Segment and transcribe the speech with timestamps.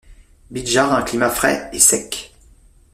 [0.49, 2.33] Bidjar a un climat frais et sec.